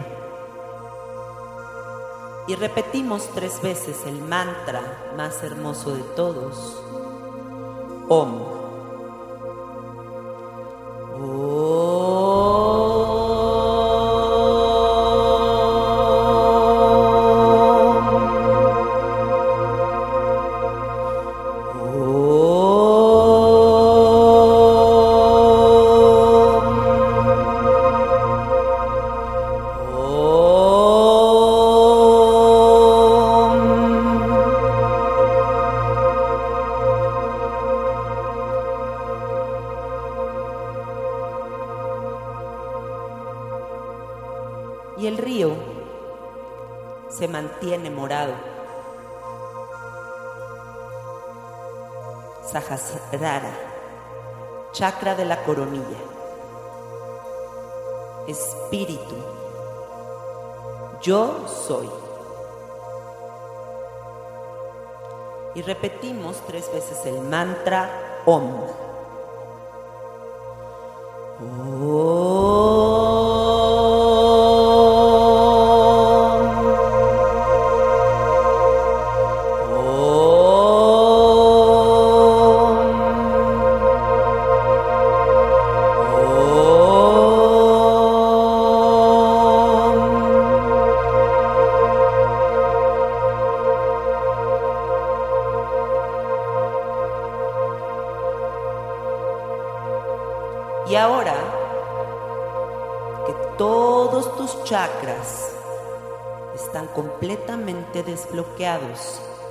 y 2.47 2.55
repetimos 2.55 3.29
tres 3.35 3.61
veces 3.61 4.07
el 4.07 4.21
mantra 4.23 5.13
más 5.17 5.43
hermoso 5.43 5.97
de 5.97 6.03
todos. 6.15 6.81
Om. 8.09 8.66
Chakra 54.77 55.15
de 55.15 55.25
la 55.25 55.43
coronilla. 55.43 55.97
Espíritu, 58.29 59.15
yo 61.01 61.49
soy. 61.49 61.89
Y 65.55 65.63
repetimos 65.63 66.43
tres 66.47 66.71
veces 66.71 67.07
el 67.07 67.23
mantra 67.23 67.89
Om. 68.27 68.86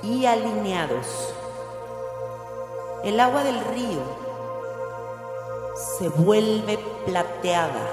Y 0.02 0.26
alineados, 0.26 1.32
el 3.04 3.20
agua 3.20 3.44
del 3.44 3.60
río 3.66 4.00
se 5.98 6.08
vuelve 6.08 6.78
plateada. 7.04 7.86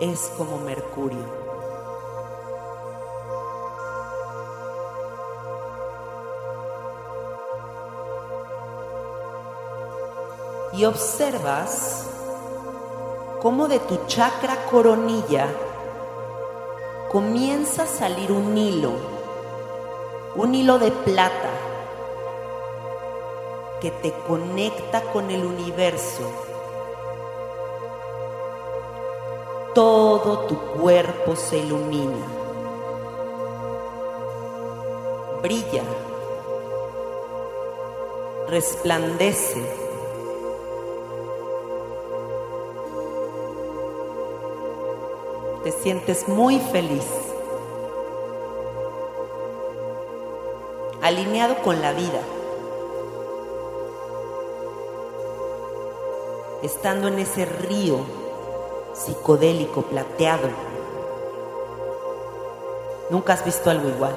Es 0.00 0.32
como 0.36 0.58
mercurio. 0.58 1.42
y 10.74 10.86
observas 10.86 12.06
cómo 13.42 13.68
de 13.68 13.78
tu 13.78 14.06
chakra 14.06 14.56
coronilla 14.70 15.46
comienza 17.10 17.82
a 17.82 17.86
salir 17.86 18.32
un 18.32 18.56
hilo, 18.56 18.92
un 20.34 20.54
hilo 20.54 20.78
de 20.78 20.90
plata 20.90 21.50
que 23.80 23.90
te 23.90 24.12
conecta 24.26 25.02
con 25.12 25.30
el 25.30 25.44
universo. 25.44 26.22
Todo 29.74 30.46
tu 30.46 30.56
cuerpo 30.80 31.34
se 31.36 31.58
ilumina, 31.58 32.26
brilla, 35.42 35.82
resplandece. 38.48 39.82
Te 45.64 45.72
sientes 45.72 46.28
muy 46.28 46.58
feliz, 46.58 47.31
alineado 51.12 51.56
con 51.62 51.80
la 51.80 51.92
vida, 51.92 52.20
estando 56.62 57.08
en 57.08 57.18
ese 57.18 57.44
río 57.44 57.98
psicodélico 58.94 59.82
plateado. 59.82 60.48
Nunca 63.10 63.34
has 63.34 63.44
visto 63.44 63.70
algo 63.70 63.88
igual. 63.88 64.16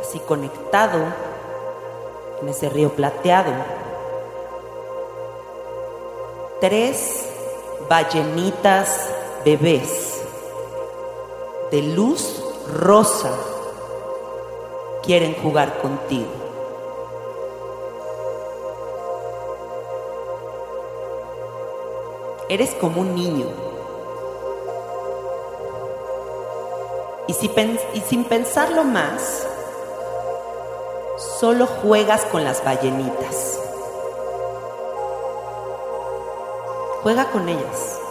Así 0.00 0.20
conectado 0.20 0.98
en 2.40 2.48
ese 2.48 2.68
río 2.68 2.90
plateado 2.90 3.52
tres 6.60 7.26
ballenitas 7.88 9.08
bebés 9.44 10.07
de 11.70 11.82
luz 11.82 12.42
rosa 12.72 13.30
quieren 15.02 15.34
jugar 15.42 15.78
contigo. 15.80 16.28
Eres 22.48 22.74
como 22.74 23.02
un 23.02 23.14
niño. 23.14 23.46
Y, 27.26 27.34
si 27.34 27.50
y 27.92 28.00
sin 28.00 28.24
pensarlo 28.24 28.84
más, 28.84 29.46
solo 31.38 31.66
juegas 31.66 32.24
con 32.24 32.42
las 32.44 32.64
ballenitas. 32.64 33.60
Juega 37.02 37.30
con 37.30 37.48
ellas. 37.50 38.07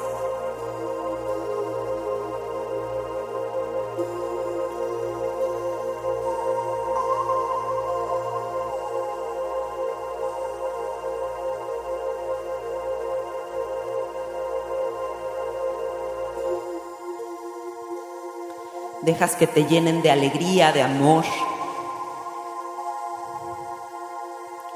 Dejas 19.07 19.37
que 19.37 19.47
te 19.47 19.63
llenen 19.63 20.01
de 20.01 20.11
alegría, 20.11 20.73
de 20.73 20.81
amor. 20.81 21.23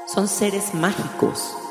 Son 0.06 0.26
seres 0.26 0.72
mágicos. 0.72 1.61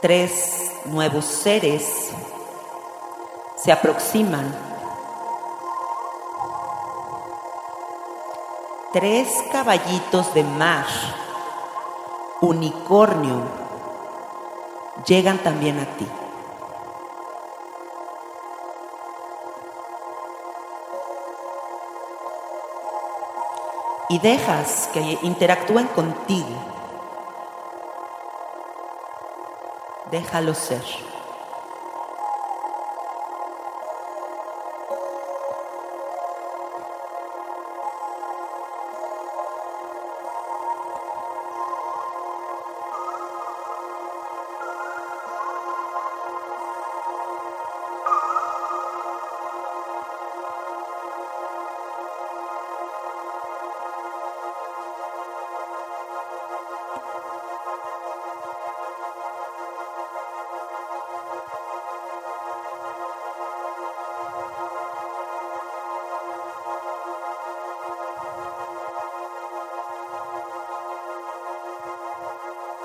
Tres 0.00 0.72
nuevos 0.86 1.24
seres 1.24 2.10
se 3.56 3.70
aproximan. 3.70 4.54
Tres 8.92 9.28
caballitos 9.52 10.34
de 10.34 10.42
mar, 10.42 10.86
unicornio, 12.40 13.42
llegan 15.06 15.38
también 15.38 15.78
a 15.78 15.84
ti. 15.96 16.06
y 24.10 24.18
dejas 24.18 24.90
que 24.92 25.18
interactúen 25.22 25.86
contigo. 25.86 26.69
Déjalo 30.10 30.54
ser. 30.54 31.09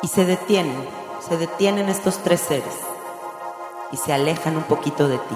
Y 0.05 0.07
se 0.07 0.23
detienen, 0.23 0.87
se 1.19 1.35
detienen 1.35 1.89
estos 1.89 2.19
tres 2.19 2.39
seres 2.39 2.75
y 3.91 3.97
se 3.97 4.13
alejan 4.13 4.55
un 4.55 4.61
poquito 4.61 5.07
de 5.07 5.17
ti. 5.17 5.35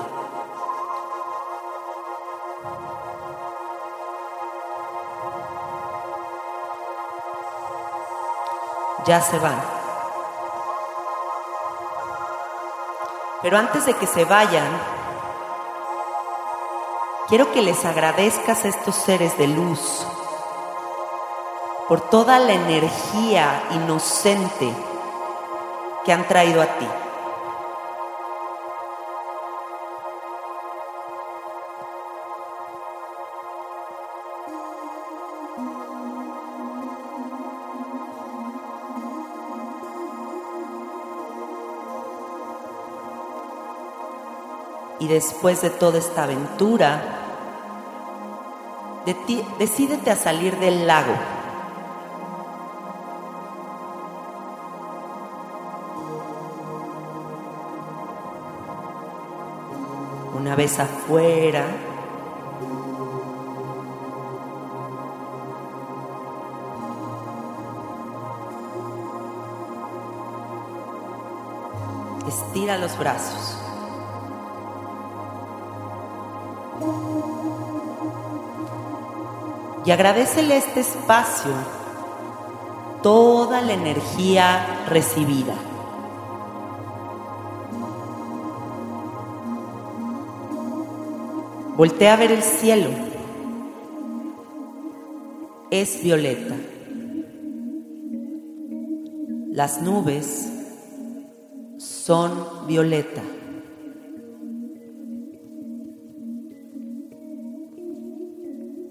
Ya 9.07 9.19
se 9.21 9.39
van. 9.39 9.59
Pero 13.41 13.57
antes 13.57 13.87
de 13.87 13.95
que 13.95 14.05
se 14.05 14.23
vayan, 14.23 14.69
quiero 17.27 17.51
que 17.51 17.63
les 17.63 17.85
agradezcas 17.85 18.65
a 18.65 18.67
estos 18.67 18.93
seres 18.93 19.35
de 19.39 19.47
luz 19.47 20.05
por 21.89 22.01
toda 22.01 22.37
la 22.37 22.53
energía 22.53 23.63
inocente 23.71 24.71
que 26.05 26.13
han 26.13 26.27
traído 26.27 26.61
a 26.61 26.67
ti. 26.67 26.87
Y 44.99 45.07
después 45.07 45.63
de 45.63 45.71
toda 45.71 45.97
esta 45.97 46.25
aventura, 46.25 47.01
decídete 49.57 50.11
a 50.11 50.15
salir 50.15 50.59
del 50.59 50.85
lago. 50.85 51.38
Vez 60.59 60.77
afuera. 60.77 61.65
Estira 72.27 72.77
los 72.77 72.97
brazos. 72.97 73.57
Y 79.85 79.91
agradecele 79.91 80.57
este 80.57 80.81
espacio 80.81 81.53
toda 83.01 83.61
la 83.61 83.71
energía 83.71 84.83
recibida. 84.89 85.68
Voltea 91.79 92.13
a 92.13 92.17
ver 92.17 92.33
el 92.33 92.43
cielo. 92.43 92.89
Es 95.71 96.03
violeta. 96.03 96.53
Las 99.47 99.81
nubes 99.81 100.51
son 101.77 102.67
violeta. 102.67 103.21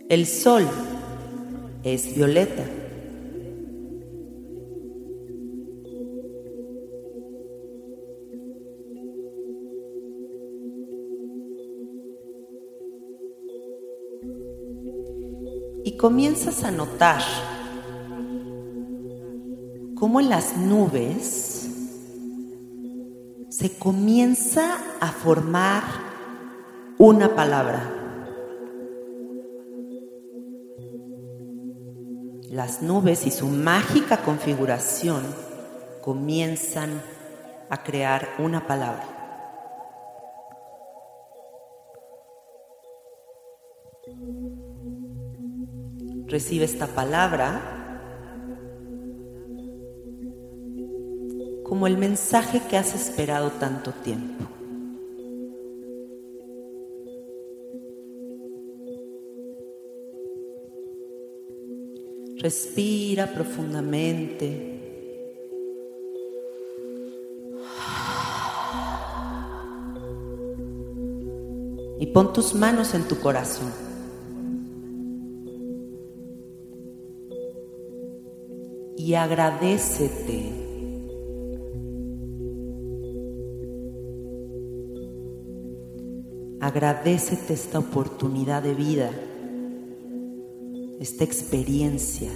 El 0.09 0.25
sol 0.25 0.67
es 1.83 2.15
violeta. 2.17 2.65
Comienzas 15.99 16.63
a 16.63 16.71
notar 16.71 17.21
cómo 19.97 20.21
en 20.21 20.29
las 20.31 20.57
nubes 20.57 21.69
se 23.49 23.77
comienza 23.77 24.79
a 25.01 25.09
formar 25.09 25.83
una 26.99 27.35
palabra. 27.35 27.83
Las 32.51 32.81
nubes 32.81 33.27
y 33.27 33.33
su 33.33 33.49
mágica 33.49 34.19
configuración 34.19 35.23
comienzan 36.01 37.03
a 37.71 37.83
crear 37.83 38.29
una 38.39 38.69
palabra. 38.69 39.18
Recibe 46.29 46.67
esta 46.67 46.87
palabra 46.89 47.79
como 51.65 51.87
el 51.87 51.99
mensaje 51.99 52.63
que 52.69 52.77
has 52.77 52.95
esperado 52.95 53.51
tanto 53.51 53.93
tiempo. 53.93 54.45
Respira 62.39 63.27
profundamente. 63.27 64.75
Y 72.01 72.07
pon 72.07 72.33
tus 72.33 72.55
manos 72.55 72.95
en 72.95 73.09
tu 73.09 73.19
corazón. 73.19 73.88
Y 79.09 79.15
agradecete. 79.15 80.53
Agradecete 86.61 87.55
esta 87.55 87.79
oportunidad 87.79 88.63
de 88.63 88.75
vida, 88.75 89.11
esta 91.01 91.25
experiencia. 91.25 92.31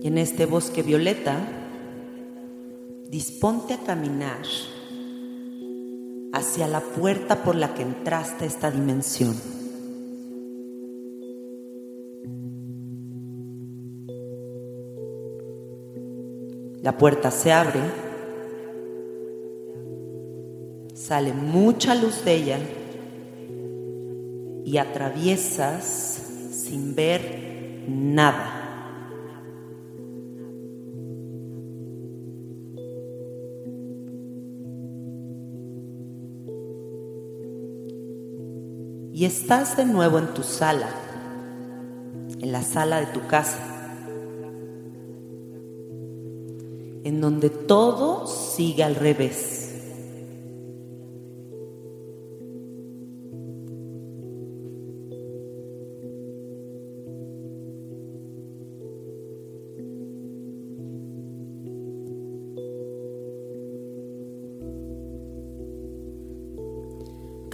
Y 0.00 0.08
en 0.08 0.18
este 0.18 0.44
bosque 0.46 0.82
violeta, 0.82 1.38
disponte 3.08 3.74
a 3.74 3.84
caminar 3.84 4.42
hacia 6.38 6.68
la 6.68 6.80
puerta 6.80 7.42
por 7.42 7.54
la 7.54 7.74
que 7.74 7.82
entraste 7.82 8.44
a 8.44 8.46
esta 8.46 8.70
dimensión. 8.70 9.34
La 16.82 16.96
puerta 16.96 17.30
se 17.30 17.52
abre, 17.52 17.80
sale 20.94 21.32
mucha 21.32 21.94
luz 21.94 22.24
de 22.24 22.34
ella 22.34 22.58
y 24.64 24.78
atraviesas 24.78 26.22
sin 26.52 26.94
ver 26.94 27.84
nada. 27.88 28.57
Y 39.18 39.24
estás 39.24 39.76
de 39.76 39.84
nuevo 39.84 40.20
en 40.20 40.32
tu 40.32 40.44
sala, 40.44 40.88
en 42.40 42.52
la 42.52 42.62
sala 42.62 43.00
de 43.00 43.06
tu 43.06 43.26
casa, 43.26 43.58
en 47.02 47.20
donde 47.20 47.50
todo 47.50 48.28
sigue 48.28 48.84
al 48.84 48.94
revés. 48.94 49.57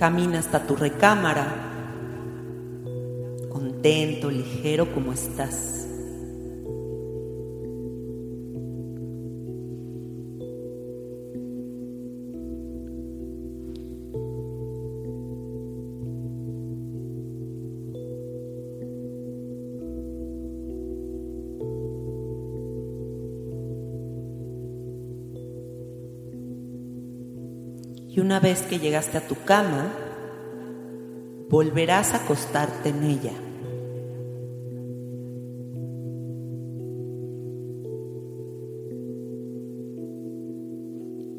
Camina 0.04 0.38
hasta 0.38 0.66
tu 0.66 0.76
recámara, 0.76 1.46
contento, 3.48 4.30
ligero 4.30 4.92
como 4.92 5.14
estás. 5.14 5.83
Una 28.24 28.40
vez 28.40 28.62
que 28.62 28.78
llegaste 28.78 29.18
a 29.18 29.28
tu 29.28 29.34
cama, 29.44 29.92
volverás 31.50 32.14
a 32.14 32.24
acostarte 32.24 32.88
en 32.88 33.02
ella. 33.02 33.32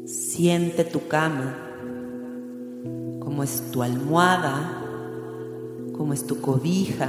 Siente 0.06 0.84
tu 0.84 1.08
cama, 1.08 1.56
como 3.18 3.42
es 3.42 3.64
tu 3.72 3.82
almohada, 3.82 4.84
como 5.96 6.12
es 6.12 6.24
tu 6.24 6.40
cobija, 6.40 7.08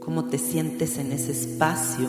cómo 0.00 0.24
te 0.24 0.38
sientes 0.38 0.98
en 0.98 1.12
ese 1.12 1.30
espacio. 1.30 2.08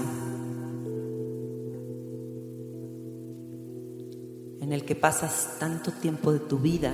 Que 4.93 4.99
pasas 4.99 5.57
tanto 5.57 5.91
tiempo 5.91 6.31
de 6.31 6.39
tu 6.39 6.59
vida. 6.59 6.93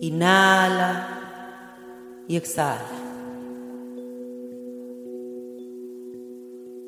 Inhala 0.00 0.90
y 2.26 2.36
exhala. 2.36 2.82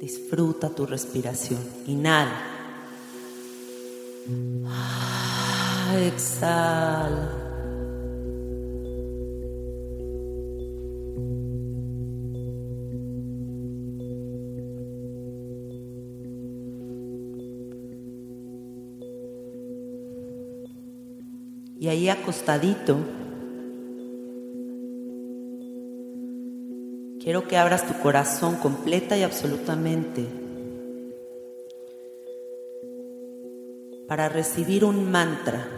Disfruta 0.01 0.70
tu 0.70 0.86
respiración. 0.86 1.61
Inhala. 1.86 2.40
Ah, 4.66 5.95
exhala. 6.01 7.43
Y 21.85 21.89
ahí 21.89 22.09
acostadito, 22.09 22.97
quiero 27.22 27.47
que 27.47 27.59
abras 27.59 27.87
tu 27.87 27.93
corazón 28.01 28.57
completa 28.57 29.18
y 29.18 29.22
absolutamente 29.22 30.26
para 34.09 34.30
recibir 34.30 34.87
un 34.87 35.12
mantra. 35.12 35.68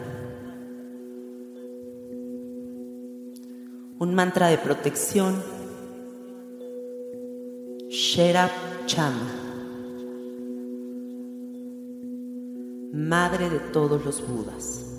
Un 3.98 4.14
mantra 4.14 4.46
de 4.46 4.58
protección. 4.58 5.42
Sherap 7.88 8.52
Chama. 8.86 9.32
Madre 12.92 13.50
de 13.50 13.58
todos 13.58 14.04
los 14.04 14.24
Budas. 14.24 14.95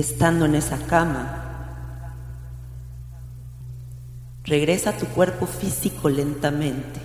Estando 0.00 0.46
en 0.46 0.54
esa 0.54 0.78
cama, 0.86 2.14
regresa 4.44 4.88
a 4.88 4.96
tu 4.96 5.04
cuerpo 5.04 5.44
físico 5.44 6.08
lentamente. 6.08 6.98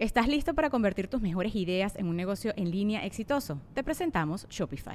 ¿Estás 0.00 0.26
listo 0.26 0.52
para 0.54 0.68
convertir 0.68 1.06
tus 1.06 1.22
mejores 1.22 1.54
ideas 1.54 1.94
en 1.94 2.08
un 2.08 2.16
negocio 2.16 2.52
en 2.56 2.72
línea 2.72 3.06
exitoso? 3.06 3.60
Te 3.74 3.84
presentamos 3.84 4.48
Shopify. 4.48 4.94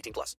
18 0.00 0.12
plus. 0.12 0.36